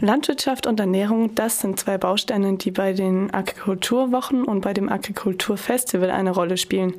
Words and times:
Landwirtschaft 0.00 0.68
und 0.68 0.78
Ernährung, 0.78 1.34
das 1.34 1.60
sind 1.60 1.80
zwei 1.80 1.98
Bausteine, 1.98 2.56
die 2.56 2.70
bei 2.70 2.92
den 2.92 3.34
Agrikulturwochen 3.34 4.44
und 4.44 4.60
bei 4.60 4.72
dem 4.72 4.88
Agrikulturfestival 4.88 6.10
eine 6.10 6.30
Rolle 6.30 6.56
spielen. 6.56 6.94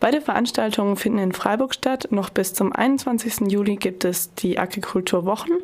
Beide 0.00 0.22
Veranstaltungen 0.22 0.96
finden 0.96 1.18
in 1.18 1.32
Freiburg 1.32 1.74
statt. 1.74 2.08
Noch 2.10 2.30
bis 2.30 2.54
zum 2.54 2.72
21. 2.72 3.52
Juli 3.52 3.76
gibt 3.76 4.06
es 4.06 4.34
die 4.34 4.58
Agrikulturwochen 4.58 5.58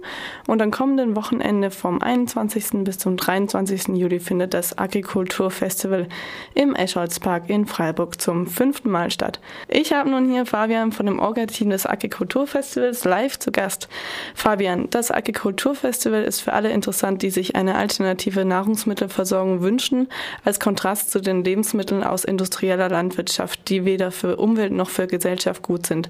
und 0.46 0.60
am 0.60 0.70
kommenden 0.70 1.16
Wochenende 1.16 1.70
vom 1.70 2.02
21. 2.02 2.84
bis 2.84 2.98
zum 2.98 3.16
23. 3.16 3.96
Juli 3.96 4.20
findet 4.20 4.52
das 4.52 4.76
Agrikulturfestival 4.76 6.06
im 6.54 6.74
Escholzpark 6.74 7.48
in 7.48 7.64
Freiburg 7.64 8.20
zum 8.20 8.46
fünften 8.46 8.90
Mal 8.90 9.10
statt. 9.10 9.40
Ich 9.68 9.94
habe 9.94 10.10
nun 10.10 10.30
hier 10.30 10.44
Fabian 10.44 10.92
von 10.92 11.06
dem 11.06 11.18
Orga-Team 11.18 11.70
des 11.70 11.86
Agrikulturfestivals 11.86 13.04
live 13.04 13.38
zu 13.38 13.50
Gast. 13.50 13.88
Fabian, 14.34 14.90
das 14.90 15.10
Agrikulturfestival 15.10 16.22
ist 16.24 16.42
für 16.42 16.52
alle 16.52 16.68
interessant, 16.76 17.22
die 17.22 17.30
sich 17.30 17.56
eine 17.56 17.74
alternative 17.74 18.44
Nahrungsmittelversorgung 18.44 19.62
wünschen, 19.62 20.08
als 20.44 20.60
Kontrast 20.60 21.10
zu 21.10 21.20
den 21.20 21.42
Lebensmitteln 21.42 22.04
aus 22.04 22.24
industrieller 22.24 22.88
Landwirtschaft, 22.88 23.68
die 23.68 23.84
weder 23.84 24.12
für 24.12 24.36
Umwelt 24.36 24.72
noch 24.72 24.90
für 24.90 25.08
Gesellschaft 25.08 25.62
gut 25.62 25.86
sind. 25.86 26.08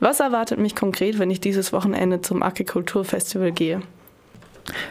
Was 0.00 0.20
erwartet 0.20 0.58
mich 0.58 0.74
konkret, 0.74 1.18
wenn 1.18 1.30
ich 1.30 1.40
dieses 1.40 1.74
Wochenende 1.74 2.22
zum 2.22 2.42
Agrikulturfestival 2.42 3.52
gehe? 3.52 3.82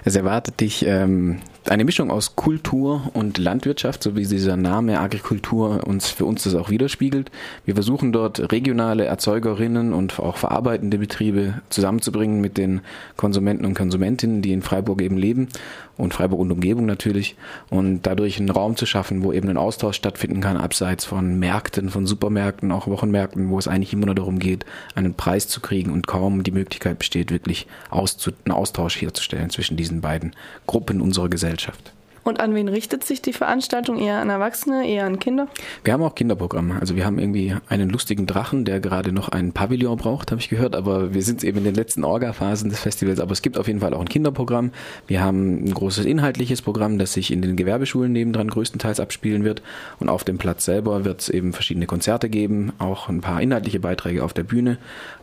Es 0.04 0.16
erwartet 0.16 0.60
dich 0.60 0.86
ähm, 0.86 1.40
eine 1.70 1.86
Mischung 1.86 2.12
aus 2.12 2.36
Kultur 2.36 3.10
und 3.14 3.38
Landwirtschaft, 3.38 4.04
so 4.04 4.16
wie 4.16 4.26
dieser 4.26 4.58
Name 4.58 5.00
Agrikultur 5.00 5.88
uns 5.88 6.10
für 6.10 6.26
uns 6.26 6.44
das 6.44 6.56
auch 6.56 6.70
widerspiegelt. 6.70 7.32
Wir 7.66 7.76
versuchen 7.76 8.12
dort 8.12 8.52
regionale 8.52 9.06
Erzeugerinnen 9.06 9.94
und 9.94 10.20
auch 10.20 10.38
verarbeitende 10.38 10.98
Betriebe 10.98 11.62
zusammenzubringen 11.70 12.42
mit 12.42 12.58
den 12.58 12.82
Konsumenten 13.16 13.66
und 13.66 13.76
Konsumentinnen, 13.76 14.42
die 14.42 14.52
in 14.52 14.62
Freiburg 14.62 15.02
eben 15.02 15.18
leben 15.18 15.48
und 15.96 16.14
Freiburg 16.14 16.40
und 16.40 16.52
Umgebung 16.52 16.86
natürlich 16.86 17.36
und 17.70 18.02
dadurch 18.02 18.40
einen 18.40 18.50
Raum 18.50 18.76
zu 18.76 18.86
schaffen, 18.86 19.24
wo 19.24 19.32
eben 19.32 19.48
ein 19.48 19.58
Austausch 19.58 19.96
stattfinden 19.96 20.42
kann, 20.42 20.58
abseits 20.58 21.06
von 21.06 21.40
Märkten, 21.40 21.90
von 21.90 22.06
Supermärkten, 22.08 22.72
auch 22.72 22.88
Wochenmärkten, 22.88 23.50
wo 23.50 23.60
es 23.60 23.68
eigentlich 23.68 23.94
immer 23.94 24.08
nur 24.08 24.16
darum 24.16 24.40
geht, 24.40 24.66
einen 24.96 25.14
Preis 25.14 25.48
zu 25.48 25.62
kriegen 25.62 25.92
und 25.92 26.08
kaum 26.08 26.44
die 26.44 26.52
Möglichkeit 26.52 27.00
besteht, 27.00 27.32
wirklich 27.32 27.68
einen 27.90 28.52
Austausch 28.52 29.02
herzustellen 29.02 29.50
zwischen 29.50 29.63
diesen 29.72 30.02
beiden 30.02 30.36
Gruppen 30.68 31.02
unserer 31.02 31.30
Gesellschaft. 31.30 31.94
Und 32.24 32.40
an 32.40 32.56
wen 32.56 32.70
richtet 32.70 33.04
sich 33.04 33.22
die 33.22 33.34
Veranstaltung? 33.34 34.00
Eher 34.00 34.20
an 34.20 34.30
Erwachsene, 34.30 34.88
eher 34.88 35.06
an 35.06 35.20
Kinder? 35.20 35.48
Wir 35.84 35.94
haben 35.94 36.04
auch 36.04 36.16
Kinderprogramme. 36.16 36.80
Also 36.80 36.96
wir 36.96 37.06
haben 37.06 37.20
irgendwie 37.20 37.56
einen 37.68 37.90
lustigen 37.90 38.26
Drachen, 38.26 38.64
der 38.64 38.80
gerade 38.80 39.12
noch 39.12 39.30
einen 39.30 39.52
Pavillon 39.52 39.98
braucht, 39.98 40.32
habe 40.32 40.40
ich 40.40 40.50
gehört. 40.50 40.76
Aber 40.76 41.14
wir 41.14 41.22
sind 41.22 41.44
eben 41.44 41.60
in 41.60 41.64
den 41.66 41.76
letzten 41.76 42.04
Orga-Phasen 42.04 42.70
des 42.70 42.80
Festivals. 42.80 43.20
Aber 43.20 43.34
es 43.34 43.42
gibt 43.42 43.58
auf 43.58 43.68
jeden 43.68 43.82
Fall 43.82 43.94
auch 43.94 44.00
ein 44.00 44.10
Kinderprogramm. 44.10 44.72
Wir 45.08 45.22
haben 45.22 45.66
ein 45.66 45.74
großes 45.74 46.06
inhaltliches 46.06 46.62
Programm, 46.62 46.98
das 46.98 47.14
sich 47.14 47.32
in 47.32 47.42
den 47.42 47.58
Gewerbeschulen 47.58 48.12
nebendran 48.12 48.48
größtenteils 48.48 49.02
abspielen 49.02 49.44
wird. 49.44 49.62
Und 50.00 50.08
auf 50.08 50.24
dem 50.24 50.38
Platz 50.38 50.64
selber 50.64 51.04
wird 51.04 51.22
es 51.22 51.30
eben 51.30 51.52
verschiedene 51.52 51.88
Konzerte 51.88 52.30
geben, 52.30 52.72
auch 52.80 53.10
ein 53.10 53.22
paar 53.22 53.42
inhaltliche 53.42 53.80
Beiträge 53.80 54.24
auf 54.24 54.34
der 54.34 54.44
Bühne. 54.44 54.78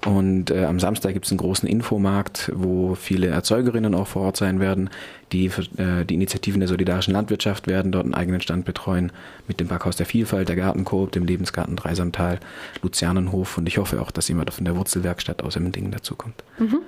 Und 0.07 0.51
äh, 0.51 0.65
am 0.65 0.79
Samstag 0.79 1.15
gibt 1.15 1.25
es 1.25 1.33
einen 1.33 1.39
großen 1.39 1.69
Infomarkt, 1.69 2.53
wo 2.55 2.95
viele 2.95 3.29
Erzeugerinnen 3.29 3.95
auch 3.95 4.07
vor 4.07 4.23
Ort 4.23 4.37
sein 4.37 4.61
werden 4.61 4.91
die, 5.33 5.47
äh, 5.47 6.05
die 6.05 6.15
Initiativen 6.15 6.61
der 6.61 6.69
solidarischen 6.69 7.15
Landwirtschaft 7.15 7.67
werden 7.67 7.93
dort 7.93 8.05
einen 8.05 8.15
eigenen 8.15 8.41
Stand 8.41 8.65
betreuen 8.65 9.13
mit 9.47 9.61
dem 9.61 9.69
Backhaus 9.69 9.97
der 9.97 10.07
Vielfalt, 10.07 10.49
der 10.49 10.57
Gartenkoop, 10.57 11.13
dem 11.13 11.25
Lebensgarten 11.25 11.77
Dreisamtal, 11.77 12.41
Luzianenhof 12.83 13.59
und 13.59 13.67
ich 13.67 13.79
hoffe 13.79 14.01
auch, 14.01 14.11
dass 14.11 14.29
jemand 14.29 14.53
von 14.53 14.65
der 14.65 14.77
Wurzelwerkstatt 14.77 15.43
aus 15.43 15.57
Emmendingen 15.57 15.93
dazukommt. 15.93 16.43
Mhm. 16.59 16.81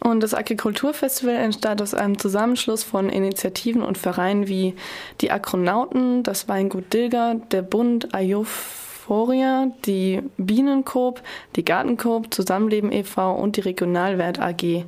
Und 0.00 0.22
das 0.22 0.34
Agrikulturfestival 0.34 1.36
entstand 1.36 1.80
aus 1.80 1.94
einem 1.94 2.18
Zusammenschluss 2.18 2.82
von 2.82 3.08
Initiativen 3.08 3.82
und 3.82 3.96
Vereinen 3.96 4.48
wie 4.48 4.74
die 5.20 5.30
Akronauten, 5.30 6.22
das 6.22 6.48
Weingut 6.48 6.92
Dilger, 6.92 7.36
der 7.52 7.62
Bund, 7.62 8.14
Ayophoria, 8.14 9.68
die 9.86 10.20
Bienenkoop, 10.36 11.22
die 11.56 11.64
Gartenkoop, 11.64 12.34
Zusammenleben 12.34 12.92
e.V. 12.92 13.34
und 13.34 13.56
die 13.56 13.62
Regionalwert 13.62 14.40
AG. 14.40 14.84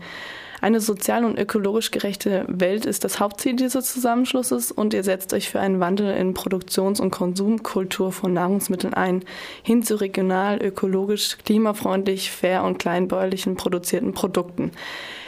Eine 0.61 0.81
sozial 0.81 1.25
und 1.25 1.39
ökologisch 1.39 1.91
gerechte 1.91 2.45
Welt 2.49 2.87
ist 2.87 3.05
das 3.05 3.21
Hauptziel 3.21 3.57
dieses 3.57 3.93
Zusammenschlusses 3.93 4.73
und 4.73 4.95
ihr 4.95 5.05
setzt 5.05 5.35
euch 5.35 5.51
für 5.51 5.61
einen 5.61 5.81
Wandel 5.81 6.17
in 6.17 6.35
Produktions- 6.35 7.01
und 7.01 7.11
Konsumkultur 7.11 8.13
von 8.13 8.33
Nahrungsmitteln 8.33 8.95
ein, 8.95 9.25
hin 9.63 9.83
zu 9.83 10.01
regional, 10.01 10.63
ökologisch, 10.63 11.37
klimafreundlich, 11.45 12.31
fair 12.31 12.65
und 12.65 12.79
kleinbäuerlichen 12.79 13.57
produzierten 13.57 14.15
Produkten. 14.15 14.73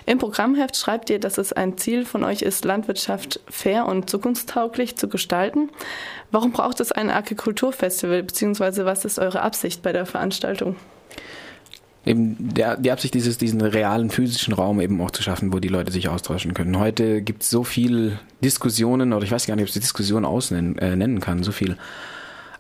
Im 0.06 0.16
Programmheft 0.16 0.75
schreibt 0.75 1.11
ihr, 1.11 1.21
dass 1.21 1.37
es 1.37 1.53
ein 1.53 1.77
Ziel 1.77 2.06
von 2.06 2.25
euch 2.25 2.41
ist, 2.41 2.65
Landwirtschaft 2.65 3.41
fair 3.50 3.84
und 3.84 4.09
zukunftstauglich 4.09 4.97
zu 4.97 5.06
gestalten. 5.06 5.69
Warum 6.31 6.53
braucht 6.53 6.81
es 6.81 6.93
ein 6.93 7.10
Agrikulturfestival, 7.10 8.22
beziehungsweise 8.22 8.87
was 8.87 9.05
ist 9.05 9.19
eure 9.19 9.43
Absicht 9.43 9.83
bei 9.83 9.93
der 9.93 10.06
Veranstaltung? 10.06 10.77
Eben 12.08 12.36
der, 12.38 12.76
die 12.76 12.91
Absicht 12.91 13.14
ist 13.14 13.41
diesen 13.41 13.60
realen 13.60 14.10
physischen 14.10 14.54
Raum 14.54 14.80
eben 14.80 15.00
auch 15.00 15.10
zu 15.10 15.22
schaffen, 15.22 15.52
wo 15.52 15.58
die 15.58 15.69
Leute 15.69 15.92
sich 15.92 16.08
austauschen 16.08 16.54
können. 16.54 16.78
Heute 16.78 17.20
gibt 17.20 17.42
es 17.42 17.50
so 17.50 17.64
viel 17.64 18.19
Diskussionen, 18.42 19.12
oder 19.12 19.24
ich 19.24 19.30
weiß 19.30 19.46
gar 19.46 19.56
nicht, 19.56 19.64
ob 19.64 19.69
ich 19.69 19.74
die 19.74 19.80
Diskussion 19.80 20.24
ausnennen 20.24 20.78
äh, 20.78 20.97
nennen 20.97 21.20
kann, 21.20 21.42
so 21.42 21.52
viel 21.52 21.76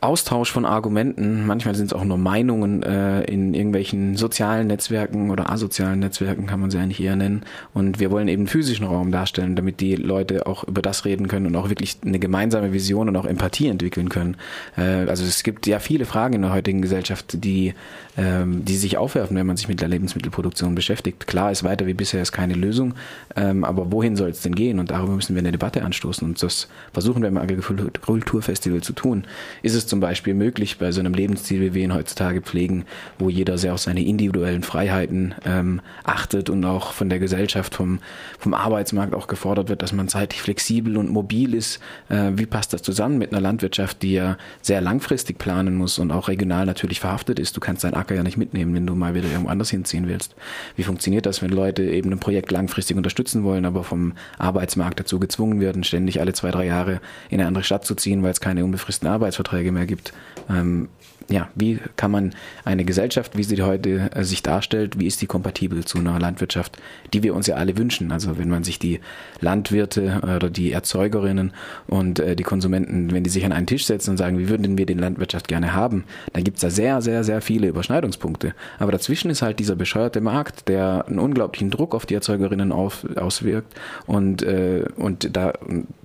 Austausch 0.00 0.52
von 0.52 0.64
Argumenten, 0.64 1.44
manchmal 1.44 1.74
sind 1.74 1.86
es 1.86 1.92
auch 1.92 2.04
nur 2.04 2.18
Meinungen 2.18 2.84
äh, 2.84 3.22
in 3.24 3.52
irgendwelchen 3.52 4.16
sozialen 4.16 4.68
Netzwerken 4.68 5.30
oder 5.30 5.50
asozialen 5.50 5.98
Netzwerken 5.98 6.46
kann 6.46 6.60
man 6.60 6.70
sie 6.70 6.78
eigentlich 6.78 7.02
eher 7.02 7.16
nennen. 7.16 7.42
Und 7.74 7.98
wir 7.98 8.12
wollen 8.12 8.28
eben 8.28 8.46
physischen 8.46 8.86
Raum 8.86 9.10
darstellen, 9.10 9.56
damit 9.56 9.80
die 9.80 9.96
Leute 9.96 10.46
auch 10.46 10.62
über 10.62 10.82
das 10.82 11.04
reden 11.04 11.26
können 11.26 11.46
und 11.46 11.56
auch 11.56 11.68
wirklich 11.68 11.96
eine 12.06 12.20
gemeinsame 12.20 12.72
Vision 12.72 13.08
und 13.08 13.16
auch 13.16 13.24
Empathie 13.24 13.66
entwickeln 13.66 14.08
können. 14.08 14.36
Äh, 14.76 15.08
also 15.08 15.24
es 15.24 15.42
gibt 15.42 15.66
ja 15.66 15.80
viele 15.80 16.04
Fragen 16.04 16.34
in 16.34 16.42
der 16.42 16.52
heutigen 16.52 16.80
Gesellschaft, 16.80 17.42
die, 17.42 17.74
ähm, 18.16 18.64
die 18.64 18.76
sich 18.76 18.98
aufwerfen, 18.98 19.36
wenn 19.36 19.46
man 19.46 19.56
sich 19.56 19.66
mit 19.66 19.80
der 19.80 19.88
Lebensmittelproduktion 19.88 20.76
beschäftigt. 20.76 21.26
Klar 21.26 21.50
ist 21.50 21.64
weiter 21.64 21.86
wie 21.86 21.94
bisher 21.94 22.22
ist 22.22 22.30
keine 22.30 22.54
Lösung, 22.54 22.94
ähm, 23.34 23.64
aber 23.64 23.90
wohin 23.90 24.14
soll 24.14 24.30
es 24.30 24.42
denn 24.42 24.54
gehen? 24.54 24.78
Und 24.78 24.92
darüber 24.92 25.14
müssen 25.14 25.34
wir 25.34 25.40
eine 25.40 25.50
Debatte 25.50 25.82
anstoßen 25.82 26.28
und 26.28 26.40
das 26.40 26.68
versuchen 26.92 27.22
wir 27.22 27.28
im 27.28 27.36
Agrikulturfestival 27.36 28.80
zu 28.80 28.92
tun. 28.92 29.24
Ist 29.62 29.74
es 29.74 29.87
zum 29.88 30.00
Beispiel 30.00 30.34
möglich 30.34 30.78
bei 30.78 30.92
so 30.92 31.00
einem 31.00 31.14
Lebensstil, 31.14 31.60
wie 31.60 31.74
wir 31.74 31.84
ihn 31.84 31.94
heutzutage 31.94 32.40
pflegen, 32.42 32.84
wo 33.18 33.28
jeder 33.28 33.58
sehr 33.58 33.74
auf 33.74 33.80
seine 33.80 34.04
individuellen 34.04 34.62
Freiheiten 34.62 35.34
ähm, 35.44 35.80
achtet 36.04 36.50
und 36.50 36.64
auch 36.64 36.92
von 36.92 37.08
der 37.08 37.18
Gesellschaft, 37.18 37.74
vom, 37.74 37.98
vom 38.38 38.54
Arbeitsmarkt 38.54 39.14
auch 39.14 39.26
gefordert 39.26 39.68
wird, 39.68 39.82
dass 39.82 39.92
man 39.92 40.08
zeitlich 40.08 40.42
flexibel 40.42 40.96
und 40.96 41.10
mobil 41.10 41.54
ist. 41.54 41.80
Äh, 42.08 42.32
wie 42.34 42.46
passt 42.46 42.72
das 42.72 42.82
zusammen 42.82 43.18
mit 43.18 43.32
einer 43.32 43.40
Landwirtschaft, 43.40 44.02
die 44.02 44.12
ja 44.12 44.36
sehr 44.62 44.80
langfristig 44.80 45.38
planen 45.38 45.74
muss 45.74 45.98
und 45.98 46.10
auch 46.10 46.28
regional 46.28 46.66
natürlich 46.66 47.00
verhaftet 47.00 47.38
ist? 47.38 47.56
Du 47.56 47.60
kannst 47.60 47.84
deinen 47.84 47.94
Acker 47.94 48.14
ja 48.14 48.22
nicht 48.22 48.36
mitnehmen, 48.36 48.74
wenn 48.74 48.86
du 48.86 48.94
mal 48.94 49.14
wieder 49.14 49.28
irgendwo 49.28 49.50
anders 49.50 49.70
hinziehen 49.70 50.08
willst. 50.08 50.34
Wie 50.76 50.82
funktioniert 50.82 51.26
das, 51.26 51.42
wenn 51.42 51.50
Leute 51.50 51.82
eben 51.82 52.12
ein 52.12 52.20
Projekt 52.20 52.50
langfristig 52.50 52.96
unterstützen 52.96 53.44
wollen, 53.44 53.64
aber 53.64 53.84
vom 53.84 54.12
Arbeitsmarkt 54.38 55.00
dazu 55.00 55.18
gezwungen 55.18 55.60
werden, 55.60 55.84
ständig 55.84 56.20
alle 56.20 56.32
zwei, 56.32 56.50
drei 56.50 56.66
Jahre 56.66 57.00
in 57.30 57.40
eine 57.40 57.48
andere 57.48 57.64
Stadt 57.64 57.84
zu 57.84 57.94
ziehen, 57.94 58.22
weil 58.22 58.32
es 58.32 58.40
keine 58.40 58.64
unbefristeten 58.64 59.08
Arbeitsverträge 59.12 59.72
mehr 59.72 59.77
gibt. 59.86 60.12
Ähm, 60.48 60.88
ja, 61.30 61.48
wie 61.54 61.78
kann 61.96 62.10
man 62.10 62.34
eine 62.64 62.84
Gesellschaft, 62.84 63.36
wie 63.36 63.42
sie 63.42 63.60
heute 63.62 64.10
äh, 64.14 64.24
sich 64.24 64.42
darstellt, 64.42 64.98
wie 64.98 65.06
ist 65.06 65.20
die 65.20 65.26
kompatibel 65.26 65.84
zu 65.84 65.98
einer 65.98 66.18
Landwirtschaft, 66.18 66.78
die 67.12 67.22
wir 67.22 67.34
uns 67.34 67.46
ja 67.46 67.56
alle 67.56 67.76
wünschen? 67.76 68.12
Also 68.12 68.38
wenn 68.38 68.48
man 68.48 68.64
sich 68.64 68.78
die 68.78 69.00
Landwirte 69.40 70.22
äh, 70.22 70.36
oder 70.36 70.48
die 70.48 70.72
Erzeugerinnen 70.72 71.52
und 71.86 72.18
äh, 72.18 72.34
die 72.34 72.44
Konsumenten, 72.44 73.12
wenn 73.12 73.24
die 73.24 73.30
sich 73.30 73.44
an 73.44 73.52
einen 73.52 73.66
Tisch 73.66 73.84
setzen 73.84 74.12
und 74.12 74.16
sagen, 74.16 74.38
wie 74.38 74.48
würden 74.48 74.78
wir 74.78 74.86
die 74.86 74.94
Landwirtschaft 74.94 75.48
gerne 75.48 75.74
haben, 75.74 76.04
dann 76.32 76.44
gibt's 76.44 76.62
da 76.62 76.70
sehr, 76.70 77.02
sehr, 77.02 77.24
sehr 77.24 77.42
viele 77.42 77.68
Überschneidungspunkte. 77.68 78.54
Aber 78.78 78.92
dazwischen 78.92 79.30
ist 79.30 79.42
halt 79.42 79.58
dieser 79.58 79.76
bescheuerte 79.76 80.22
Markt, 80.22 80.68
der 80.68 81.04
einen 81.08 81.18
unglaublichen 81.18 81.70
Druck 81.70 81.94
auf 81.94 82.06
die 82.06 82.14
Erzeugerinnen 82.14 82.72
auf, 82.72 83.06
auswirkt 83.16 83.74
und, 84.06 84.42
äh, 84.42 84.84
und 84.96 85.36
da, 85.36 85.52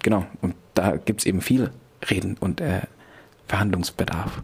genau, 0.02 0.26
und 0.42 0.56
da 0.74 0.98
gibt's 0.98 1.26
eben 1.26 1.40
viel 1.40 1.72
Reden 2.10 2.36
und 2.40 2.60
äh, 2.60 2.82
Verhandlungsbedarf. 3.54 4.42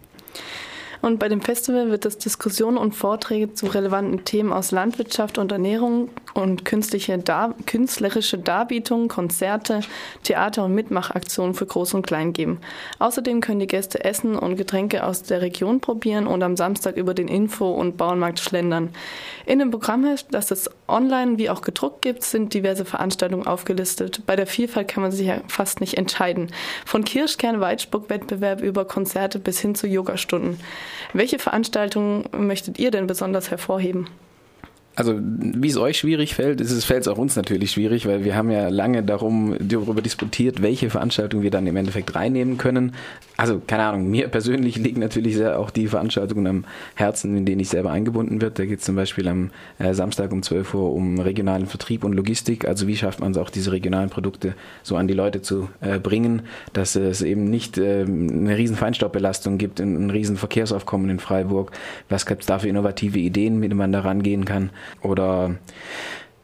Und 1.02 1.18
bei 1.18 1.28
dem 1.28 1.40
Festival 1.40 1.90
wird 1.90 2.06
es 2.06 2.18
Diskussionen 2.18 2.76
und 2.76 2.94
Vorträge 2.94 3.52
zu 3.52 3.66
relevanten 3.66 4.24
Themen 4.24 4.52
aus 4.52 4.70
Landwirtschaft 4.70 5.36
und 5.38 5.50
Ernährung 5.50 6.10
und 6.34 6.64
künstliche 6.64 7.18
Dar 7.18 7.54
künstlerische 7.66 8.38
Darbietungen, 8.38 9.08
Konzerte, 9.08 9.80
Theater 10.22 10.64
und 10.64 10.74
Mitmachaktionen 10.74 11.54
für 11.54 11.66
Groß 11.66 11.94
und 11.94 12.06
Klein 12.06 12.32
geben. 12.32 12.60
Außerdem 12.98 13.40
können 13.40 13.60
die 13.60 13.66
Gäste 13.66 14.04
Essen 14.04 14.36
und 14.36 14.56
Getränke 14.56 15.04
aus 15.04 15.22
der 15.22 15.42
Region 15.42 15.80
probieren 15.80 16.26
und 16.26 16.42
am 16.42 16.56
Samstag 16.56 16.96
über 16.96 17.14
den 17.14 17.28
Info- 17.28 17.72
und 17.72 17.96
Bauernmarkt 17.96 18.40
schlendern. 18.40 18.90
In 19.46 19.58
dem 19.58 19.70
Programmheft, 19.70 20.26
das 20.30 20.50
es 20.50 20.70
online 20.88 21.38
wie 21.38 21.50
auch 21.50 21.62
gedruckt 21.62 22.02
gibt, 22.02 22.22
sind 22.22 22.54
diverse 22.54 22.84
Veranstaltungen 22.84 23.46
aufgelistet. 23.46 24.22
Bei 24.26 24.36
der 24.36 24.46
Vielfalt 24.46 24.88
kann 24.88 25.02
man 25.02 25.12
sich 25.12 25.26
ja 25.26 25.40
fast 25.48 25.80
nicht 25.80 25.96
entscheiden. 25.96 26.50
Von 26.84 27.04
Kirschkern-Weitspuck-Wettbewerb 27.04 28.60
über 28.60 28.84
Konzerte 28.84 29.38
bis 29.38 29.60
hin 29.60 29.74
zu 29.74 29.86
Yogastunden. 29.86 30.60
Welche 31.12 31.38
Veranstaltungen 31.38 32.24
möchtet 32.36 32.78
ihr 32.78 32.90
denn 32.90 33.06
besonders 33.06 33.50
hervorheben? 33.50 34.08
Also 34.96 35.18
wie 35.20 35.68
es 35.68 35.76
euch 35.76 35.98
schwierig 35.98 36.34
fällt, 36.34 36.60
ist 36.60 36.70
es 36.70 36.84
fällt 36.84 37.02
es 37.02 37.08
auch 37.08 37.18
uns 37.18 37.36
natürlich 37.36 37.70
schwierig, 37.70 38.06
weil 38.06 38.24
wir 38.24 38.34
haben 38.34 38.50
ja 38.50 38.68
lange 38.68 39.02
darum 39.02 39.56
darüber 39.60 40.02
disputiert, 40.02 40.62
welche 40.62 40.90
Veranstaltungen 40.90 41.42
wir 41.42 41.50
dann 41.50 41.66
im 41.66 41.76
Endeffekt 41.76 42.14
reinnehmen 42.14 42.58
können. 42.58 42.94
Also 43.40 43.58
keine 43.66 43.84
Ahnung, 43.84 44.10
mir 44.10 44.28
persönlich 44.28 44.76
liegen 44.76 45.00
natürlich 45.00 45.34
sehr 45.34 45.58
auch 45.58 45.70
die 45.70 45.88
Veranstaltungen 45.88 46.46
am 46.46 46.64
Herzen, 46.94 47.34
in 47.38 47.46
denen 47.46 47.60
ich 47.60 47.70
selber 47.70 47.90
eingebunden 47.90 48.42
wird. 48.42 48.58
Da 48.58 48.66
geht 48.66 48.80
es 48.80 48.84
zum 48.84 48.96
Beispiel 48.96 49.26
am 49.28 49.50
äh, 49.78 49.94
Samstag 49.94 50.30
um 50.30 50.42
12 50.42 50.74
Uhr 50.74 50.92
um 50.92 51.18
regionalen 51.18 51.66
Vertrieb 51.66 52.04
und 52.04 52.12
Logistik. 52.12 52.68
Also 52.68 52.86
wie 52.86 52.98
schafft 52.98 53.20
man 53.20 53.30
es 53.30 53.38
auch, 53.38 53.48
diese 53.48 53.72
regionalen 53.72 54.10
Produkte 54.10 54.54
so 54.82 54.96
an 54.96 55.08
die 55.08 55.14
Leute 55.14 55.40
zu 55.40 55.70
äh, 55.80 55.98
bringen, 55.98 56.42
dass 56.74 56.96
es 56.96 57.22
eben 57.22 57.44
nicht 57.44 57.78
äh, 57.78 58.02
eine 58.02 58.58
riesen 58.58 58.76
Feinstaubbelastung 58.76 59.56
gibt, 59.56 59.80
ein, 59.80 59.96
ein 59.96 60.10
riesen 60.10 60.36
Verkehrsaufkommen 60.36 61.08
in 61.08 61.18
Freiburg. 61.18 61.72
Was 62.10 62.26
gibt 62.26 62.42
es 62.42 62.46
da 62.46 62.58
für 62.58 62.68
innovative 62.68 63.18
Ideen, 63.18 63.58
mit 63.58 63.70
denen 63.70 63.78
man 63.78 63.92
da 63.92 64.00
rangehen 64.00 64.44
kann? 64.44 64.68
Oder 65.00 65.54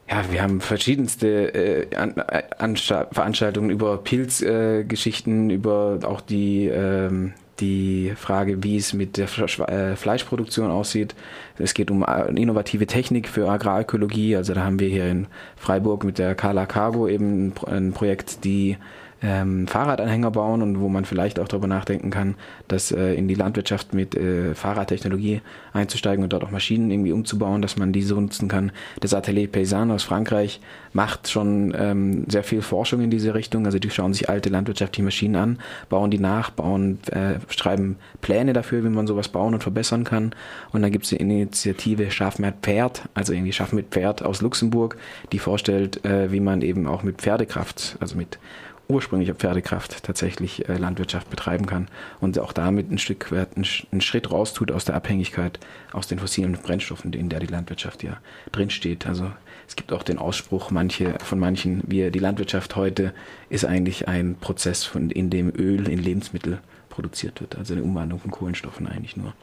ja, 0.08 0.24
wir 0.30 0.42
haben 0.42 0.60
verschiedenste 0.60 1.54
äh, 1.54 1.96
An 1.96 2.14
An 2.58 2.76
Veranstaltungen 2.76 3.70
über 3.70 3.98
Pilzgeschichten, 3.98 5.50
äh, 5.50 5.54
über 5.54 5.98
auch 6.04 6.20
die, 6.20 6.66
ähm, 6.66 7.32
die 7.58 8.12
Frage, 8.16 8.62
wie 8.62 8.76
es 8.76 8.92
mit 8.92 9.16
der 9.16 9.26
äh, 9.68 9.96
Fleischproduktion 9.96 10.70
aussieht. 10.70 11.14
Es 11.58 11.74
geht 11.74 11.90
um 11.90 12.04
äh, 12.04 12.28
innovative 12.40 12.86
Technik 12.86 13.28
für 13.28 13.48
Agrarökologie. 13.48 14.36
Also 14.36 14.54
da 14.54 14.64
haben 14.64 14.78
wir 14.78 14.88
hier 14.88 15.08
in 15.08 15.26
Freiburg 15.56 16.04
mit 16.04 16.18
der 16.18 16.34
Carla 16.34 16.66
Cargo 16.66 17.08
eben 17.08 17.52
ein 17.66 17.92
Projekt, 17.92 18.44
die 18.44 18.76
ähm, 19.26 19.66
Fahrradanhänger 19.66 20.30
bauen 20.30 20.62
und 20.62 20.80
wo 20.80 20.88
man 20.88 21.04
vielleicht 21.04 21.40
auch 21.40 21.48
darüber 21.48 21.66
nachdenken 21.66 22.10
kann, 22.10 22.36
dass 22.68 22.92
äh, 22.92 23.14
in 23.14 23.26
die 23.26 23.34
Landwirtschaft 23.34 23.92
mit 23.92 24.14
äh, 24.14 24.54
Fahrradtechnologie 24.54 25.40
einzusteigen 25.72 26.22
und 26.22 26.32
dort 26.32 26.44
auch 26.44 26.52
Maschinen 26.52 26.92
irgendwie 26.92 27.10
umzubauen, 27.10 27.60
dass 27.60 27.76
man 27.76 27.92
diese 27.92 28.14
nutzen 28.14 28.48
kann. 28.48 28.70
Das 29.00 29.14
Atelier 29.14 29.48
Paysan 29.48 29.90
aus 29.90 30.04
Frankreich 30.04 30.60
macht 30.92 31.28
schon 31.28 31.74
ähm, 31.76 32.24
sehr 32.28 32.44
viel 32.44 32.62
Forschung 32.62 33.00
in 33.00 33.10
diese 33.10 33.34
Richtung. 33.34 33.66
Also 33.66 33.80
die 33.80 33.90
schauen 33.90 34.14
sich 34.14 34.28
alte 34.28 34.48
landwirtschaftliche 34.48 35.04
Maschinen 35.04 35.36
an, 35.36 35.58
bauen 35.88 36.10
die 36.12 36.20
nach, 36.20 36.50
bauen, 36.50 37.00
äh, 37.10 37.34
schreiben 37.48 37.96
Pläne 38.20 38.52
dafür, 38.52 38.84
wie 38.84 38.88
man 38.88 39.08
sowas 39.08 39.28
bauen 39.28 39.54
und 39.54 39.62
verbessern 39.62 40.04
kann. 40.04 40.34
Und 40.72 40.82
dann 40.82 40.92
gibt 40.92 41.04
es 41.04 41.10
die 41.10 41.16
Initiative 41.16 42.12
Schaff 42.12 42.38
mit 42.38 42.54
Pferd, 42.62 43.02
also 43.14 43.32
irgendwie 43.32 43.52
Schaff 43.52 43.72
mit 43.72 43.88
Pferd 43.88 44.22
aus 44.22 44.40
Luxemburg, 44.40 44.96
die 45.32 45.40
vorstellt, 45.40 46.04
äh, 46.04 46.30
wie 46.30 46.40
man 46.40 46.62
eben 46.62 46.86
auch 46.86 47.02
mit 47.02 47.20
Pferdekraft, 47.20 47.96
also 47.98 48.16
mit 48.16 48.38
ursprünglicher 48.88 49.34
Pferdekraft 49.34 50.04
tatsächlich 50.04 50.68
äh, 50.68 50.76
Landwirtschaft 50.76 51.28
betreiben 51.30 51.66
kann 51.66 51.88
und 52.20 52.38
auch 52.38 52.52
damit 52.52 52.90
ein 52.90 52.98
Stück 52.98 53.32
weit 53.32 53.56
einen, 53.56 54.00
Schritt 54.00 54.30
raustut 54.30 54.70
aus 54.70 54.84
der 54.84 54.94
Abhängigkeit 54.94 55.58
aus 55.92 56.06
den 56.06 56.18
fossilen 56.18 56.52
Brennstoffen, 56.52 57.12
in 57.12 57.28
der 57.28 57.40
die 57.40 57.46
Landwirtschaft 57.46 58.02
ja 58.02 58.18
drinsteht. 58.52 59.06
Also 59.06 59.30
es 59.66 59.76
gibt 59.76 59.92
auch 59.92 60.02
den 60.02 60.18
Ausspruch 60.18 60.70
manche, 60.70 61.18
von 61.18 61.38
manchen, 61.38 61.82
wir, 61.86 62.10
die 62.10 62.18
Landwirtschaft 62.18 62.76
heute 62.76 63.12
ist 63.48 63.64
eigentlich 63.64 64.08
ein 64.08 64.36
Prozess, 64.36 64.84
von, 64.84 65.10
in 65.10 65.30
dem 65.30 65.52
Öl 65.56 65.88
in 65.88 65.98
Lebensmittel 65.98 66.60
produziert 66.88 67.40
wird, 67.40 67.56
also 67.56 67.74
eine 67.74 67.82
Umwandlung 67.82 68.20
von 68.20 68.30
Kohlenstoffen 68.30 68.86
eigentlich 68.86 69.16
nur. 69.16 69.34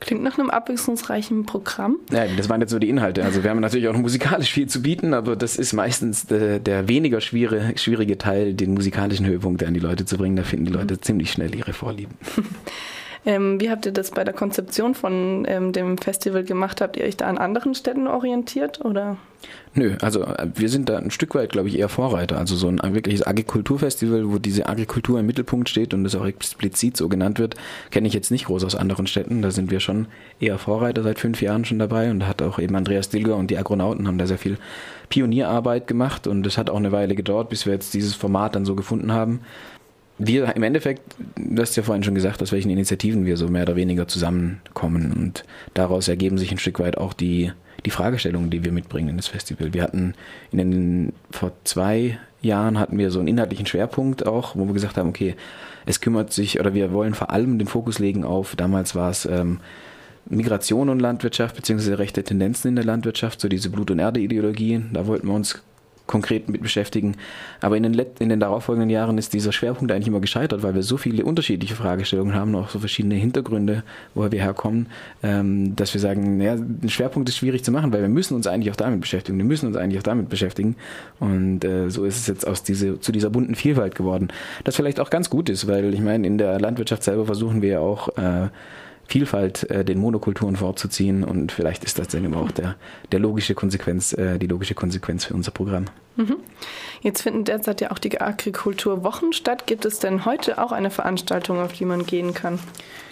Klingt 0.00 0.22
nach 0.22 0.38
einem 0.38 0.50
abwechslungsreichen 0.50 1.44
Programm. 1.44 1.96
Ja, 2.12 2.26
das 2.36 2.48
waren 2.48 2.60
jetzt 2.60 2.70
so 2.70 2.78
die 2.78 2.88
Inhalte. 2.88 3.24
Also 3.24 3.42
wir 3.42 3.50
haben 3.50 3.60
natürlich 3.60 3.88
auch 3.88 3.92
noch 3.92 4.00
musikalisch 4.00 4.52
viel 4.52 4.68
zu 4.68 4.80
bieten, 4.80 5.12
aber 5.12 5.34
das 5.34 5.56
ist 5.56 5.72
meistens 5.72 6.26
der, 6.26 6.60
der 6.60 6.88
weniger 6.88 7.20
schwierige, 7.20 7.76
schwierige 7.76 8.16
Teil, 8.16 8.54
den 8.54 8.74
musikalischen 8.74 9.26
Höhepunkt 9.26 9.64
an 9.64 9.74
die 9.74 9.80
Leute 9.80 10.04
zu 10.04 10.16
bringen. 10.16 10.36
Da 10.36 10.44
finden 10.44 10.66
die 10.66 10.72
Leute 10.72 10.94
mhm. 10.94 11.02
ziemlich 11.02 11.32
schnell 11.32 11.54
ihre 11.54 11.72
Vorlieben. 11.72 12.14
Ähm, 13.26 13.60
wie 13.60 13.70
habt 13.70 13.86
ihr 13.86 13.92
das 13.92 14.10
bei 14.10 14.24
der 14.24 14.34
Konzeption 14.34 14.94
von 14.94 15.44
ähm, 15.48 15.72
dem 15.72 15.98
Festival 15.98 16.44
gemacht? 16.44 16.80
Habt 16.80 16.96
ihr 16.96 17.04
euch 17.04 17.16
da 17.16 17.26
an 17.26 17.38
anderen 17.38 17.74
Städten 17.74 18.06
orientiert 18.06 18.84
oder? 18.84 19.16
Nö, 19.74 19.96
also 20.00 20.24
äh, 20.24 20.48
wir 20.54 20.68
sind 20.68 20.88
da 20.88 20.98
ein 20.98 21.10
Stück 21.10 21.34
weit, 21.34 21.50
glaube 21.50 21.68
ich, 21.68 21.78
eher 21.78 21.88
Vorreiter. 21.88 22.38
Also 22.38 22.56
so 22.56 22.68
ein 22.68 22.94
wirkliches 22.94 23.26
Agrikulturfestival, 23.26 24.30
wo 24.30 24.38
diese 24.38 24.68
Agrikultur 24.68 25.20
im 25.20 25.26
Mittelpunkt 25.26 25.68
steht 25.68 25.94
und 25.94 26.04
das 26.04 26.14
auch 26.14 26.26
explizit 26.26 26.96
so 26.96 27.08
genannt 27.08 27.38
wird, 27.38 27.54
kenne 27.90 28.08
ich 28.08 28.14
jetzt 28.14 28.30
nicht 28.30 28.46
groß 28.46 28.64
aus 28.64 28.74
anderen 28.74 29.06
Städten. 29.06 29.42
Da 29.42 29.50
sind 29.50 29.70
wir 29.70 29.80
schon 29.80 30.06
eher 30.40 30.58
Vorreiter 30.58 31.02
seit 31.02 31.18
fünf 31.18 31.42
Jahren 31.42 31.64
schon 31.64 31.78
dabei 31.78 32.10
und 32.10 32.20
da 32.20 32.26
hat 32.26 32.42
auch 32.42 32.58
eben 32.58 32.74
Andreas 32.74 33.08
Dilger 33.08 33.36
und 33.36 33.50
die 33.50 33.58
Agronauten 33.58 34.08
haben 34.08 34.18
da 34.18 34.26
sehr 34.26 34.38
viel 34.38 34.58
Pionierarbeit 35.08 35.86
gemacht 35.86 36.26
und 36.26 36.46
es 36.46 36.58
hat 36.58 36.70
auch 36.70 36.76
eine 36.76 36.92
Weile 36.92 37.14
gedauert, 37.14 37.48
bis 37.48 37.66
wir 37.66 37.72
jetzt 37.72 37.94
dieses 37.94 38.14
Format 38.14 38.54
dann 38.54 38.64
so 38.64 38.74
gefunden 38.74 39.12
haben 39.12 39.40
wir 40.18 40.54
im 40.56 40.62
Endeffekt, 40.62 41.16
du 41.36 41.62
hast 41.62 41.76
ja 41.76 41.82
vorhin 41.82 42.02
schon 42.02 42.14
gesagt, 42.14 42.42
aus 42.42 42.52
welchen 42.52 42.70
Initiativen 42.70 43.24
wir 43.24 43.36
so 43.36 43.48
mehr 43.48 43.62
oder 43.62 43.76
weniger 43.76 44.08
zusammenkommen 44.08 45.12
und 45.12 45.44
daraus 45.74 46.08
ergeben 46.08 46.38
sich 46.38 46.50
ein 46.50 46.58
Stück 46.58 46.80
weit 46.80 46.98
auch 46.98 47.12
die, 47.12 47.52
die 47.86 47.90
Fragestellungen, 47.90 48.50
die 48.50 48.64
wir 48.64 48.72
mitbringen 48.72 49.10
in 49.10 49.16
das 49.16 49.28
Festival. 49.28 49.72
Wir 49.72 49.82
hatten 49.82 50.14
in 50.50 50.58
den, 50.58 51.12
vor 51.30 51.52
zwei 51.64 52.18
Jahren 52.42 52.78
hatten 52.78 52.98
wir 52.98 53.10
so 53.10 53.18
einen 53.18 53.28
inhaltlichen 53.28 53.66
Schwerpunkt 53.66 54.26
auch, 54.26 54.56
wo 54.56 54.66
wir 54.66 54.74
gesagt 54.74 54.96
haben, 54.96 55.08
okay, 55.08 55.34
es 55.86 56.00
kümmert 56.00 56.32
sich 56.32 56.60
oder 56.60 56.74
wir 56.74 56.92
wollen 56.92 57.14
vor 57.14 57.30
allem 57.30 57.58
den 57.58 57.68
Fokus 57.68 57.98
legen 57.98 58.24
auf, 58.24 58.56
damals 58.56 58.94
war 58.94 59.10
es 59.10 59.24
ähm, 59.24 59.60
Migration 60.26 60.88
und 60.88 61.00
Landwirtschaft, 61.00 61.56
beziehungsweise 61.56 61.98
rechte 61.98 62.22
Tendenzen 62.22 62.68
in 62.68 62.76
der 62.76 62.84
Landwirtschaft, 62.84 63.40
so 63.40 63.48
diese 63.48 63.70
Blut- 63.70 63.90
und 63.90 63.98
Erde-Ideologie. 63.98 64.82
Da 64.92 65.06
wollten 65.06 65.26
wir 65.28 65.34
uns 65.34 65.62
konkret 66.08 66.48
mit 66.48 66.60
beschäftigen. 66.62 67.14
Aber 67.60 67.76
in 67.76 67.84
den, 67.84 68.06
in 68.18 68.28
den 68.28 68.40
darauffolgenden 68.40 68.90
Jahren 68.90 69.16
ist 69.18 69.32
dieser 69.32 69.52
Schwerpunkt 69.52 69.92
eigentlich 69.92 70.08
immer 70.08 70.20
gescheitert, 70.20 70.64
weil 70.64 70.74
wir 70.74 70.82
so 70.82 70.96
viele 70.96 71.24
unterschiedliche 71.24 71.76
Fragestellungen 71.76 72.34
haben, 72.34 72.56
auch 72.56 72.70
so 72.70 72.80
verschiedene 72.80 73.14
Hintergründe, 73.14 73.84
woher 74.14 74.32
wir 74.32 74.42
herkommen, 74.42 74.86
ähm, 75.22 75.76
dass 75.76 75.94
wir 75.94 76.00
sagen, 76.00 76.40
ja, 76.40 76.54
ein 76.54 76.88
Schwerpunkt 76.88 77.28
ist 77.28 77.36
schwierig 77.36 77.62
zu 77.62 77.70
machen, 77.70 77.92
weil 77.92 78.00
wir 78.00 78.08
müssen 78.08 78.34
uns 78.34 78.48
eigentlich 78.48 78.72
auch 78.72 78.76
damit 78.76 79.00
beschäftigen. 79.00 79.38
Wir 79.38 79.44
müssen 79.44 79.68
uns 79.68 79.76
eigentlich 79.76 79.98
auch 79.98 80.02
damit 80.02 80.28
beschäftigen. 80.28 80.74
Und 81.20 81.64
äh, 81.64 81.90
so 81.90 82.04
ist 82.04 82.16
es 82.16 82.26
jetzt 82.26 82.46
aus 82.46 82.64
diese, 82.64 82.98
zu 82.98 83.12
dieser 83.12 83.30
bunten 83.30 83.54
Vielfalt 83.54 83.94
geworden. 83.94 84.28
Das 84.64 84.74
vielleicht 84.74 84.98
auch 84.98 85.10
ganz 85.10 85.30
gut 85.30 85.48
ist, 85.48 85.68
weil 85.68 85.94
ich 85.94 86.00
meine, 86.00 86.26
in 86.26 86.38
der 86.38 86.58
Landwirtschaft 86.58 87.04
selber 87.04 87.26
versuchen 87.26 87.62
wir 87.62 87.68
ja 87.68 87.80
auch 87.80 88.08
äh, 88.16 88.48
Vielfalt 89.08 89.68
äh, 89.70 89.86
den 89.86 89.98
Monokulturen 89.98 90.56
vorzuziehen 90.56 91.24
und 91.24 91.50
vielleicht 91.50 91.82
ist 91.82 91.98
das 91.98 92.08
dann 92.08 92.24
eben 92.24 92.34
auch 92.34 92.50
der, 92.50 92.76
der 93.10 93.18
logische 93.18 93.54
Konsequenz, 93.54 94.12
äh, 94.12 94.38
die 94.38 94.46
logische 94.46 94.74
Konsequenz 94.74 95.24
für 95.24 95.34
unser 95.34 95.50
Programm. 95.50 95.86
Mhm. 96.18 96.36
Jetzt 97.00 97.22
finden 97.22 97.44
derzeit 97.44 97.80
ja 97.80 97.92
auch 97.92 97.98
die 97.98 98.20
Agrikulturwochen 98.20 99.32
statt. 99.32 99.66
Gibt 99.66 99.84
es 99.84 100.00
denn 100.00 100.24
heute 100.24 100.60
auch 100.60 100.72
eine 100.72 100.90
Veranstaltung, 100.90 101.60
auf 101.60 101.72
die 101.72 101.84
man 101.84 102.04
gehen 102.04 102.34
kann? 102.34 102.58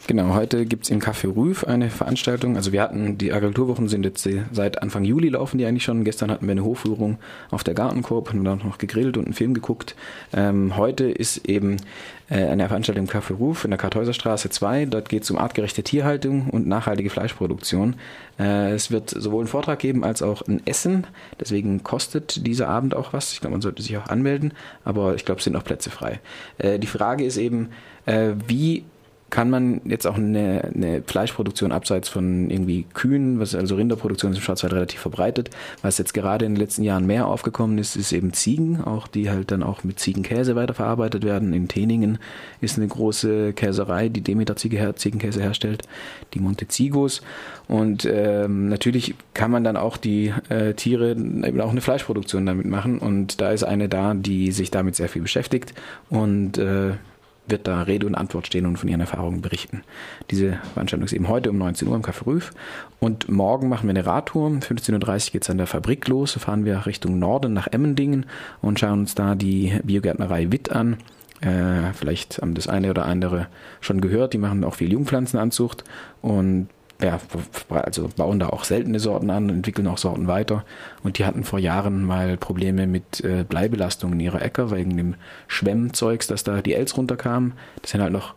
Genau, 0.08 0.34
heute 0.34 0.66
gibt 0.66 0.84
es 0.84 0.90
im 0.90 1.00
Café 1.00 1.34
Rüf 1.34 1.64
eine 1.64 1.90
Veranstaltung. 1.90 2.56
Also 2.56 2.70
wir 2.70 2.82
hatten, 2.82 3.18
die 3.18 3.32
Agrikulturwochen 3.32 3.88
sind 3.88 4.04
jetzt 4.04 4.28
seit 4.52 4.80
Anfang 4.80 5.04
Juli 5.04 5.30
laufen 5.30 5.58
die 5.58 5.66
eigentlich 5.66 5.82
schon. 5.82 6.04
Gestern 6.04 6.30
hatten 6.30 6.46
wir 6.46 6.52
eine 6.52 6.64
Hochführung 6.64 7.18
auf 7.50 7.64
der 7.64 7.74
Gartenkorb, 7.74 8.28
haben 8.28 8.44
dann 8.44 8.58
noch 8.58 8.78
gegrillt 8.78 9.16
und 9.16 9.24
einen 9.24 9.34
Film 9.34 9.54
geguckt. 9.54 9.96
Ähm, 10.32 10.76
heute 10.76 11.10
ist 11.10 11.48
eben 11.48 11.78
äh, 12.28 12.44
eine 12.44 12.68
Veranstaltung 12.68 13.06
im 13.06 13.10
Café 13.10 13.34
Ruf 13.34 13.64
in 13.64 13.70
der 13.70 13.78
Kartäuserstraße 13.78 14.50
2. 14.50 14.86
Dort 14.86 15.08
geht 15.08 15.24
es 15.24 15.30
um 15.30 15.38
artgerechte 15.38 15.82
Tierhaltung 15.82 16.50
und 16.50 16.68
nachhaltige 16.68 17.10
Fleischproduktion. 17.10 17.96
Äh, 18.38 18.72
es 18.72 18.90
wird 18.90 19.10
sowohl 19.10 19.40
einen 19.40 19.48
Vortrag 19.48 19.78
geben 19.78 20.04
als 20.04 20.22
auch 20.22 20.42
ein 20.42 20.60
Essen. 20.66 21.06
Deswegen 21.40 21.82
kostet 21.82 22.46
dieser 22.46 22.68
Abend 22.68 22.94
auch 22.96 23.12
was. 23.12 23.32
Ich 23.32 23.40
glaube, 23.40 23.52
man 23.52 23.62
sollte 23.62 23.82
sich 23.82 23.96
auch 23.96 24.08
anmelden, 24.08 24.52
aber 24.84 25.14
ich 25.14 25.24
glaube, 25.24 25.38
es 25.38 25.44
sind 25.44 25.52
noch 25.52 25.64
Plätze 25.64 25.90
frei. 25.90 26.20
Äh, 26.58 26.78
die 26.78 26.86
Frage 26.86 27.24
ist 27.24 27.36
eben, 27.36 27.70
äh, 28.06 28.32
wie 28.46 28.84
kann 29.28 29.50
man 29.50 29.80
jetzt 29.84 30.06
auch 30.06 30.16
eine, 30.16 30.70
eine 30.74 31.02
Fleischproduktion 31.02 31.72
abseits 31.72 32.08
von 32.08 32.48
irgendwie 32.48 32.84
Kühen, 32.94 33.40
was 33.40 33.54
also 33.54 33.74
Rinderproduktion 33.74 34.32
ist 34.32 34.38
im 34.38 34.44
Schwarzwald 34.44 34.72
relativ 34.72 35.00
verbreitet, 35.00 35.50
was 35.82 35.98
jetzt 35.98 36.14
gerade 36.14 36.44
in 36.44 36.54
den 36.54 36.60
letzten 36.60 36.84
Jahren 36.84 37.06
mehr 37.06 37.26
aufgekommen 37.26 37.78
ist, 37.78 37.96
ist 37.96 38.12
eben 38.12 38.32
Ziegen, 38.32 38.80
auch 38.84 39.08
die 39.08 39.28
halt 39.28 39.50
dann 39.50 39.64
auch 39.64 39.82
mit 39.82 39.98
Ziegenkäse 39.98 40.54
weiterverarbeitet 40.54 41.24
werden. 41.24 41.52
In 41.52 41.66
Teningen 41.66 42.18
ist 42.60 42.78
eine 42.78 42.86
große 42.86 43.52
Käserei, 43.52 44.08
die 44.08 44.20
Demeter 44.20 44.54
Ziege, 44.54 44.94
Ziegenkäse 44.94 45.42
herstellt, 45.42 45.82
die 46.34 46.40
Montezigos. 46.40 47.22
Und 47.66 48.08
ähm, 48.10 48.68
natürlich 48.68 49.16
kann 49.34 49.50
man 49.50 49.64
dann 49.64 49.76
auch 49.76 49.96
die 49.96 50.32
äh, 50.50 50.74
Tiere 50.74 51.10
eben 51.10 51.60
auch 51.60 51.70
eine 51.70 51.80
Fleischproduktion 51.80 52.46
damit 52.46 52.66
machen. 52.66 52.98
Und 52.98 53.40
da 53.40 53.50
ist 53.50 53.64
eine 53.64 53.88
da, 53.88 54.14
die 54.14 54.52
sich 54.52 54.70
damit 54.70 54.94
sehr 54.94 55.08
viel 55.08 55.22
beschäftigt 55.22 55.74
und 56.10 56.58
äh, 56.58 56.92
wird 57.48 57.66
da 57.66 57.82
Rede 57.82 58.06
und 58.06 58.14
Antwort 58.14 58.46
stehen 58.46 58.66
und 58.66 58.76
von 58.76 58.88
ihren 58.88 59.00
Erfahrungen 59.00 59.40
berichten. 59.40 59.82
Diese 60.30 60.58
Veranstaltung 60.74 61.06
ist 61.06 61.12
eben 61.12 61.28
heute 61.28 61.50
um 61.50 61.58
19 61.58 61.88
Uhr 61.88 61.96
im 61.96 62.02
Café 62.02 62.26
Rüf 62.26 62.52
und 63.00 63.28
morgen 63.28 63.68
machen 63.68 63.88
wir 63.88 63.90
eine 63.90 64.06
Radtour. 64.06 64.46
Um 64.46 64.58
15.30 64.58 65.28
Uhr 65.28 65.32
geht 65.32 65.42
es 65.42 65.50
an 65.50 65.58
der 65.58 65.66
Fabrik 65.66 66.08
los. 66.08 66.32
Fahren 66.32 66.64
wir 66.64 66.86
Richtung 66.86 67.18
Norden 67.18 67.52
nach 67.52 67.68
Emmendingen 67.68 68.26
und 68.60 68.80
schauen 68.80 69.00
uns 69.00 69.14
da 69.14 69.34
die 69.34 69.78
Biogärtnerei 69.84 70.50
Witt 70.50 70.70
an. 70.72 70.98
Äh, 71.40 71.92
vielleicht 71.92 72.38
haben 72.38 72.54
das 72.54 72.68
eine 72.68 72.90
oder 72.90 73.06
andere 73.06 73.48
schon 73.80 74.00
gehört. 74.00 74.32
Die 74.32 74.38
machen 74.38 74.64
auch 74.64 74.74
viel 74.74 74.92
Jungpflanzenanzucht 74.92 75.84
und 76.22 76.68
ja, 77.02 77.20
also 77.68 78.08
bauen 78.16 78.38
da 78.38 78.48
auch 78.48 78.64
seltene 78.64 79.00
Sorten 79.00 79.30
an, 79.30 79.50
entwickeln 79.50 79.86
auch 79.86 79.98
Sorten 79.98 80.28
weiter. 80.28 80.64
Und 81.02 81.18
die 81.18 81.24
hatten 81.24 81.44
vor 81.44 81.58
Jahren 81.58 82.04
mal 82.04 82.36
Probleme 82.36 82.86
mit 82.86 83.22
äh, 83.22 83.44
Bleibelastung 83.44 84.12
in 84.14 84.20
ihrer 84.20 84.42
Äcker 84.42 84.70
wegen 84.70 84.96
dem 84.96 85.14
Schwemmzeugs, 85.48 86.26
dass 86.26 86.44
da 86.44 86.62
die 86.62 86.74
Els 86.74 86.96
runterkamen. 86.96 87.52
Das 87.82 87.90
sind 87.90 88.02
halt 88.02 88.12
noch 88.12 88.34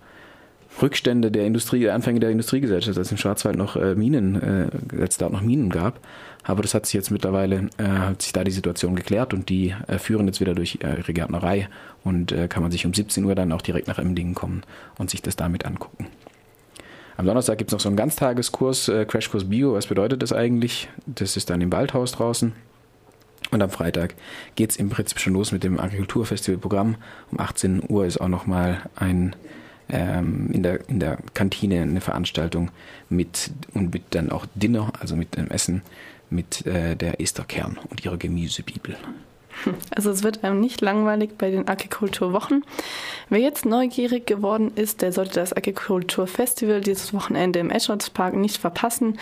Rückstände 0.81 1.31
der 1.31 1.45
Industrie, 1.45 1.81
der 1.81 1.95
Anfänge 1.95 2.19
der 2.19 2.29
Industriegesellschaft, 2.29 2.97
es 2.97 3.11
im 3.11 3.17
Schwarzwald 3.17 3.57
noch 3.57 3.75
äh, 3.75 3.95
Minen, 3.95 4.41
äh, 4.41 5.01
als 5.01 5.17
da 5.17 5.29
noch 5.29 5.41
Minen 5.41 5.69
gab. 5.69 5.99
Aber 6.43 6.61
das 6.61 6.73
hat 6.73 6.85
sich 6.85 6.93
jetzt 6.93 7.11
mittlerweile, 7.11 7.69
äh, 7.77 7.83
hat 7.83 8.21
sich 8.21 8.33
da 8.33 8.43
die 8.43 8.51
Situation 8.51 8.95
geklärt 8.95 9.33
und 9.33 9.49
die 9.49 9.73
äh, 9.87 9.97
führen 9.97 10.27
jetzt 10.27 10.39
wieder 10.39 10.55
durch 10.55 10.79
äh, 10.81 10.97
ihre 10.97 11.13
Gärtnerei 11.13 11.69
und 12.03 12.31
äh, 12.31 12.47
kann 12.47 12.63
man 12.63 12.71
sich 12.71 12.85
um 12.85 12.93
17 12.93 13.25
Uhr 13.25 13.35
dann 13.35 13.51
auch 13.51 13.61
direkt 13.61 13.87
nach 13.87 13.99
Emmendingen 13.99 14.35
kommen 14.35 14.63
und 14.97 15.09
sich 15.09 15.21
das 15.21 15.35
damit 15.35 15.65
angucken. 15.65 16.07
Am 17.19 17.25
Donnerstag 17.25 17.57
gibt 17.57 17.69
es 17.69 17.73
noch 17.73 17.81
so 17.81 17.89
einen 17.89 17.97
Ganztageskurs, 17.97 18.87
äh, 18.87 19.03
Crashkurs 19.03 19.49
Bio. 19.49 19.73
Was 19.73 19.87
bedeutet 19.87 20.23
das 20.23 20.31
eigentlich? 20.31 20.87
Das 21.05 21.35
ist 21.35 21.49
dann 21.49 21.59
im 21.59 21.69
Waldhaus 21.69 22.13
draußen. 22.13 22.53
Und 23.51 23.61
am 23.61 23.69
Freitag 23.69 24.15
geht 24.55 24.69
es 24.69 24.77
im 24.77 24.89
Prinzip 24.89 25.19
schon 25.19 25.33
los 25.33 25.51
mit 25.51 25.65
dem 25.65 25.81
Agrikulturfestivalprogramm. 25.81 26.95
Um 27.29 27.39
18 27.41 27.83
Uhr 27.89 28.05
ist 28.05 28.21
auch 28.21 28.29
nochmal 28.29 28.83
ein 28.95 29.35
ähm, 29.89 30.49
in, 30.53 30.63
der, 30.63 30.87
in 30.87 31.01
der 31.01 31.17
Kantine 31.33 31.81
eine 31.81 31.99
Veranstaltung 31.99 32.71
mit 33.09 33.51
und 33.73 33.93
mit 33.93 34.03
dann 34.11 34.31
auch 34.31 34.45
Dinner, 34.55 34.93
also 34.97 35.17
mit 35.17 35.35
dem 35.35 35.49
Essen 35.49 35.81
mit 36.29 36.65
äh, 36.65 36.95
der 36.95 37.19
Esther 37.19 37.43
Kern 37.43 37.77
und 37.89 38.05
ihrer 38.05 38.15
Gemüsebibel. 38.15 38.95
Also 39.95 40.11
es 40.11 40.23
wird 40.23 40.43
einem 40.43 40.59
nicht 40.59 40.81
langweilig 40.81 41.31
bei 41.37 41.51
den 41.51 41.67
Agrikulturwochen. 41.67 42.63
Wer 43.29 43.39
jetzt 43.39 43.65
neugierig 43.65 44.25
geworden 44.25 44.71
ist, 44.75 45.01
der 45.01 45.11
sollte 45.11 45.39
das 45.39 45.55
Agrikulturfestival 45.55 46.81
dieses 46.81 47.13
Wochenende 47.13 47.59
im 47.59 47.69
Escholzpark 47.69 48.35
nicht 48.35 48.57
verpassen. 48.57 49.19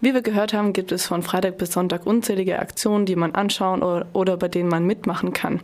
Wie 0.00 0.14
wir 0.14 0.22
gehört 0.22 0.52
haben, 0.52 0.72
gibt 0.72 0.92
es 0.92 1.06
von 1.06 1.22
Freitag 1.22 1.58
bis 1.58 1.72
Sonntag 1.72 2.06
unzählige 2.06 2.58
Aktionen, 2.58 3.06
die 3.06 3.16
man 3.16 3.34
anschauen 3.34 3.82
oder, 3.82 4.06
oder 4.12 4.36
bei 4.36 4.48
denen 4.48 4.68
man 4.68 4.84
mitmachen 4.84 5.32
kann. 5.32 5.60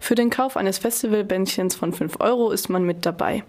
Für 0.00 0.14
den 0.14 0.30
Kauf 0.30 0.56
eines 0.56 0.78
Festivalbändchens 0.78 1.74
von 1.74 1.92
5 1.92 2.20
Euro 2.20 2.50
ist 2.50 2.68
man 2.68 2.84
mit 2.84 3.04
dabei. 3.04 3.42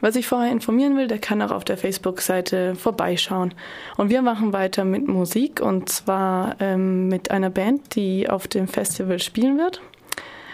Wer 0.00 0.12
sich 0.12 0.26
vorher 0.26 0.52
informieren 0.52 0.96
will, 0.96 1.08
der 1.08 1.18
kann 1.18 1.42
auch 1.42 1.50
auf 1.50 1.64
der 1.64 1.76
Facebook-Seite 1.76 2.74
vorbeischauen. 2.74 3.54
Und 3.96 4.10
wir 4.10 4.22
machen 4.22 4.52
weiter 4.52 4.84
mit 4.84 5.08
Musik 5.08 5.60
und 5.60 5.88
zwar 5.88 6.56
ähm, 6.60 7.08
mit 7.08 7.30
einer 7.30 7.50
Band, 7.50 7.94
die 7.96 8.28
auf 8.28 8.46
dem 8.46 8.68
Festival 8.68 9.18
spielen 9.46 9.58
wird. 9.58 9.80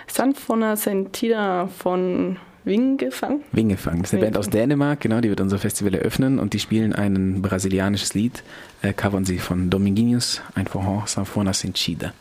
Sanfona 0.07 0.77
Sentida 0.77 1.69
von 1.69 2.37
Wingefang. 2.65 3.41
Wingefang, 3.53 4.03
das 4.03 4.13
ist 4.13 4.15
eine 4.15 4.25
Band 4.25 4.37
aus 4.37 4.51
Dänemark, 4.51 5.01
genau, 5.01 5.21
die 5.21 5.31
wird 5.31 5.41
unser 5.41 5.59
Festival 5.59 5.95
eröffnen 5.95 6.39
und 6.39 6.53
die 6.53 6.59
spielen 6.59 6.93
ein 6.93 7.41
brasilianisches 7.43 8.15
Lied, 8.15 8.43
äh, 8.83 8.93
covern 8.93 9.25
sie 9.25 9.39
von 9.39 9.71
Dominguinhos, 9.71 10.43
ein 10.55 10.67
Forró, 10.67 11.07
Sanfona 11.07 11.53
Sentida. 11.55 12.13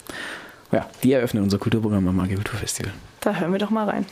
Ja, 0.72 0.90
die 1.04 1.12
eröffnen 1.12 1.44
unser 1.44 1.60
Kulturprogramm 1.60 2.08
am 2.08 2.20
Agrikulturfestival. 2.22 2.94
Da 3.20 3.36
hören 3.36 3.52
wir 3.52 3.60
doch 3.60 3.70
mal 3.70 3.88
rein. 3.88 4.06